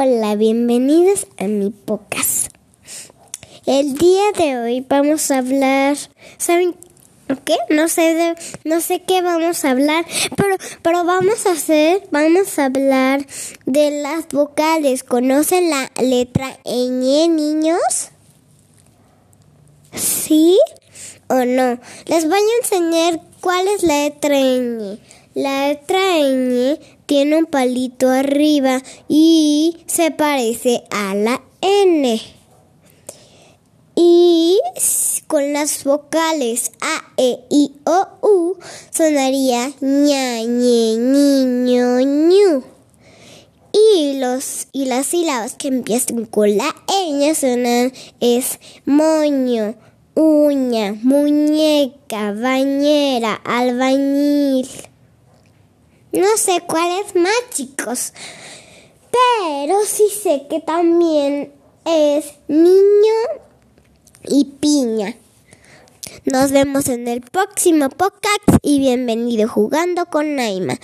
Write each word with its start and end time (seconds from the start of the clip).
Hola, 0.00 0.36
bienvenidos 0.36 1.26
a 1.38 1.48
mi 1.48 1.70
podcast. 1.70 2.52
El 3.66 3.98
día 3.98 4.30
de 4.38 4.56
hoy 4.56 4.86
vamos 4.88 5.28
a 5.32 5.38
hablar, 5.38 5.96
¿saben 6.36 6.76
qué? 7.44 7.56
No 7.68 7.88
sé 7.88 8.14
de, 8.14 8.36
no 8.62 8.80
sé 8.80 9.02
qué 9.02 9.22
vamos 9.22 9.64
a 9.64 9.72
hablar, 9.72 10.06
pero 10.36 10.56
pero 10.82 11.04
vamos 11.04 11.46
a 11.46 11.50
hacer, 11.50 12.06
vamos 12.12 12.60
a 12.60 12.66
hablar 12.66 13.26
de 13.66 14.00
las 14.00 14.28
vocales. 14.28 15.02
¿Conocen 15.02 15.68
la 15.68 15.90
letra 16.00 16.60
ñ, 16.64 17.28
niños? 17.28 18.10
¿Sí 19.94 20.60
o 21.26 21.44
no? 21.44 21.80
Les 22.06 22.28
voy 22.28 22.38
a 22.38 22.62
enseñar 22.62 23.20
cuál 23.40 23.66
es 23.66 23.82
la 23.82 24.04
letra 24.04 24.38
ñ. 24.38 25.00
La 25.38 25.68
letra 25.68 26.18
ñ 26.18 26.80
tiene 27.06 27.36
un 27.36 27.46
palito 27.46 28.10
arriba 28.10 28.82
y 29.06 29.76
se 29.86 30.10
parece 30.10 30.82
a 30.90 31.14
la 31.14 31.40
N. 31.60 32.20
Y 33.94 34.58
con 35.28 35.52
las 35.52 35.84
vocales 35.84 36.72
A, 36.80 37.04
E, 37.16 37.38
I, 37.50 37.70
O, 37.84 38.08
U 38.20 38.56
sonaría 38.90 39.68
ña, 39.80 40.42
ñe, 40.42 40.96
ñiño, 40.96 42.00
ñu. 42.00 42.64
Y, 43.70 44.18
los, 44.18 44.66
y 44.72 44.86
las 44.86 45.06
sílabas 45.06 45.54
que 45.54 45.68
empiezan 45.68 46.24
con 46.24 46.56
la 46.56 46.74
ñ 46.88 47.32
sonan 47.36 47.92
es 48.18 48.58
moño, 48.86 49.76
uña, 50.16 50.94
muñeca, 51.00 52.32
bañera, 52.32 53.34
albañil. 53.44 54.66
No 56.12 56.38
sé 56.38 56.62
cuál 56.66 56.90
es 57.04 57.14
más, 57.14 57.34
chicos. 57.50 58.14
Pero 59.10 59.74
sí 59.86 60.04
sé 60.22 60.46
que 60.48 60.60
también 60.60 61.52
es 61.84 62.32
niño 62.48 63.14
y 64.24 64.44
piña. 64.58 65.14
Nos 66.24 66.50
vemos 66.50 66.88
en 66.88 67.08
el 67.08 67.20
próximo 67.20 67.90
podcast 67.90 68.58
y 68.62 68.78
bienvenido 68.78 69.48
jugando 69.48 70.06
con 70.06 70.34
Naima. 70.34 70.78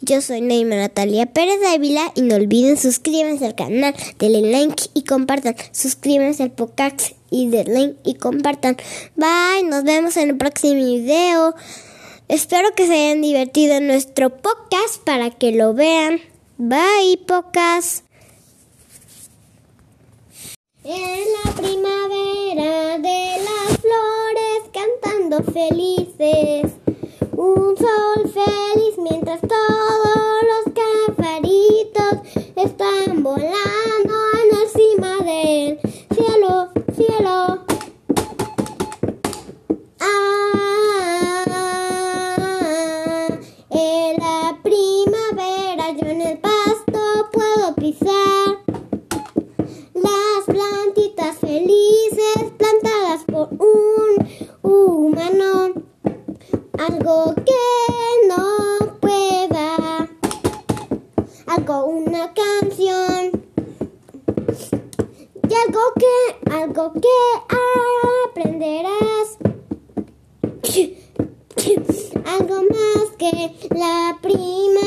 Yo 0.00 0.20
soy 0.20 0.42
Naima 0.42 0.76
Natalia 0.76 1.26
Pérez 1.26 1.58
Ávila 1.74 2.12
y 2.14 2.22
no 2.22 2.36
olviden 2.36 2.76
suscríbanse 2.76 3.46
al 3.46 3.56
canal, 3.56 3.96
denle 4.20 4.42
like 4.42 4.90
y 4.94 5.02
compartan. 5.02 5.56
Suscríbanse 5.72 6.44
al 6.44 6.52
podcast 6.52 7.12
y 7.30 7.48
denle 7.48 7.80
like 7.80 7.96
y 8.04 8.14
compartan. 8.14 8.76
Bye, 9.16 9.68
nos 9.68 9.82
vemos 9.82 10.16
en 10.16 10.30
el 10.30 10.36
próximo 10.36 10.74
video. 10.74 11.56
Espero 12.28 12.74
que 12.76 12.86
se 12.86 12.92
hayan 12.92 13.22
divertido 13.22 13.76
en 13.76 13.86
nuestro 13.86 14.28
podcast 14.28 15.02
para 15.02 15.30
que 15.30 15.50
lo 15.50 15.72
vean. 15.72 16.20
Bye, 16.58 17.18
podcast. 17.26 18.04
En 20.84 21.24
la 21.42 21.50
primavera 21.52 22.98
de 22.98 23.36
las 23.42 23.78
flores 23.80 24.62
cantando 24.74 25.42
felices. 25.42 26.70
Un 27.32 27.74
sol 27.78 28.30
feliz 28.30 28.98
mientras 28.98 29.40
todos 29.40 30.42
los 30.50 30.74
cafaritos 31.16 32.12
están 32.56 32.97
un 53.50 54.28
humano. 54.62 55.72
Algo 56.78 57.34
que 57.34 58.28
no 58.28 58.98
pueda, 59.00 60.08
algo 61.46 61.86
una 61.86 62.32
canción 62.32 63.42
y 65.48 65.54
algo 65.54 65.80
que, 65.96 66.50
algo 66.52 66.92
que 66.92 67.08
aprenderás. 68.30 69.38
Algo 72.24 72.62
más 72.62 73.10
que 73.18 73.32
la 73.70 74.18
primavera 74.20 74.77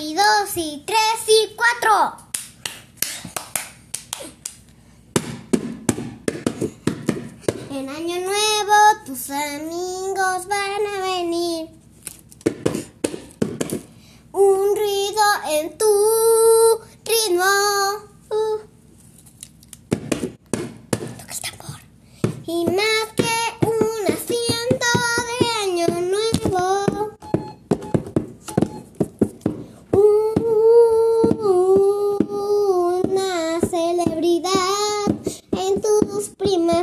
y 0.00 0.14
dos, 0.14 0.56
y 0.56 0.82
tres, 0.86 0.98
y 1.28 1.54
cuatro. 1.54 2.16
En 7.70 7.88
año 7.88 8.18
nuevo 8.20 8.74
tus 9.04 9.30
amigos 9.30 10.46
van 10.48 10.86
a 10.86 11.00
venir. 11.02 11.68
Un 14.32 14.76
ruido 14.76 15.22
en 15.50 15.76
tu 15.76 16.80
ritmo. 17.04 17.44
Uh. 18.30 18.58
Tambor. 21.42 21.80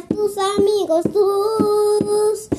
Tus 0.06 0.38
amigos, 0.38 1.04
tus 1.12 2.50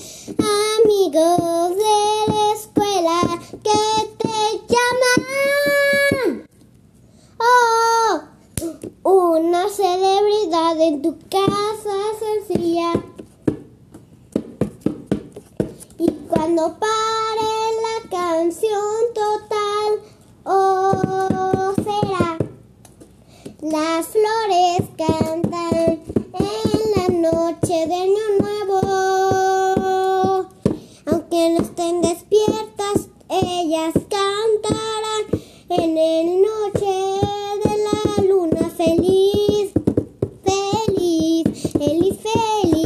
amigos 0.84 1.76
de 1.76 2.32
la 2.32 2.52
escuela 2.52 3.20
que 3.62 3.80
te 4.18 4.38
llaman. 4.68 6.48
Oh, 7.38 8.20
una 9.04 9.68
celebridad 9.68 10.80
en 10.80 11.02
tu 11.02 11.16
casa 11.30 11.94
sencilla. 12.18 12.92
Y 15.98 16.10
cuando 16.28 16.76
pare 16.78 17.50
la 17.86 18.10
canción 18.10 19.14
total, 19.14 19.47
estén 31.60 32.00
despiertas, 32.00 33.08
ellas 33.28 33.94
cantarán 34.08 35.24
en 35.70 35.98
el 35.98 36.42
noche 36.42 36.94
de 37.64 37.74
la 37.86 38.22
luna 38.28 38.70
feliz. 38.76 39.72
Feliz, 40.44 41.44
feliz, 41.72 42.16
feliz, 42.22 42.77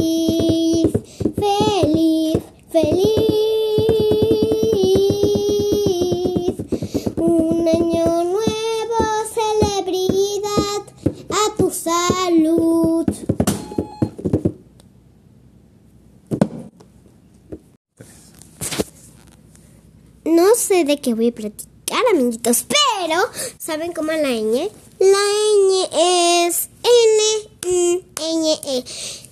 sé 20.83 20.87
de 20.87 20.99
qué 20.99 21.13
voy 21.13 21.29
a 21.29 21.31
platicar, 21.31 22.03
amiguitos, 22.11 22.65
pero 22.67 23.21
¿saben 23.57 23.93
cómo 23.93 24.11
es 24.11 24.21
la 24.21 24.29
ñ? 24.29 24.69
La 24.99 25.17
ñ 25.17 26.47
es 26.47 26.69
N, 26.83 28.09
N, 28.21 28.59
E. 28.65 28.83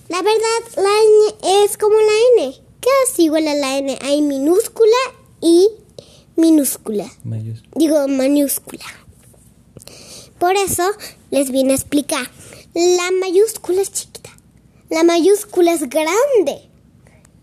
La 0.08 0.22
verdad, 0.22 0.62
la 0.76 1.42
N 1.42 1.64
es 1.64 1.76
como 1.76 1.96
la 1.96 2.42
N. 2.42 2.54
Casi 2.80 3.24
igual 3.24 3.46
a 3.48 3.54
la 3.54 3.78
N. 3.78 3.98
Hay 4.02 4.22
minúscula 4.22 4.96
y 5.40 5.68
minúscula. 6.36 7.10
Mayúscula. 7.24 7.70
Digo, 7.74 8.08
mayúscula. 8.08 8.84
Por 10.38 10.56
eso 10.56 10.84
les 11.30 11.50
vine 11.50 11.72
a 11.72 11.76
explicar. 11.76 12.30
La 12.74 13.10
mayúscula 13.20 13.82
es 13.82 13.92
chiquita. 13.92 14.30
La 14.88 15.04
mayúscula 15.04 15.72
es 15.72 15.88
grande. 15.88 16.68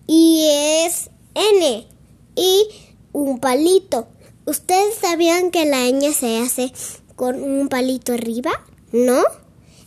Y 0.08 0.46
es 0.86 1.10
N. 1.36 1.88
Y 2.36 2.68
un 3.14 3.40
palito. 3.40 4.08
¿Ustedes 4.46 4.96
sabían 4.96 5.52
que 5.52 5.66
la 5.66 5.88
ñ 5.90 6.12
se 6.14 6.40
hace 6.40 6.72
con 7.16 7.42
un 7.44 7.68
palito 7.70 8.14
arriba? 8.14 8.52
¿No? 8.92 9.22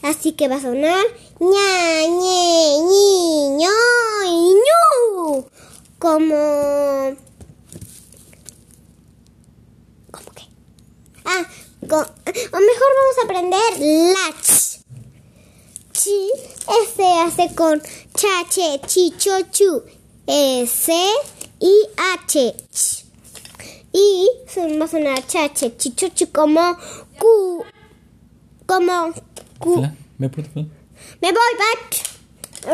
Así 0.03 0.33
que 0.33 0.49
va 0.49 0.57
a 0.57 0.61
sonar 0.61 1.05
ña, 1.39 2.07
ñe, 2.09 2.79
ñi, 2.81 3.49
ño 3.57 3.71
y. 4.27 4.53
Como. 5.99 6.35
¿Cómo 10.11 10.31
qué? 10.35 10.43
Ah, 11.25 11.47
co- 11.89 11.97
o 11.97 12.61
mejor 12.61 12.91
vamos 12.99 13.19
a 13.21 13.25
aprender 13.25 13.79
la 13.79 14.43
ch. 14.43 14.81
Chi 15.93 16.31
se 16.97 17.05
hace 17.05 17.55
con 17.55 17.81
cha, 18.15 18.45
che, 18.51 18.81
chi, 18.87 19.13
cho, 19.17 19.41
chu. 19.53 19.83
S, 20.27 20.93
I, 21.61 21.73
H. 21.97 22.55
Y 23.93 24.29
se 24.47 24.79
va 24.79 24.85
a 24.85 24.89
sonar 24.89 25.27
cha, 25.27 25.53
che, 25.53 25.77
chi, 25.77 25.95
cho, 25.95 26.09
chu 26.09 26.27
como 26.33 26.77
Q. 27.19 27.65
Como. 28.67 29.13
Fla, 29.61 29.95
¿Me 30.19 30.29
voy, 31.33 31.53
bye. 31.59 32.12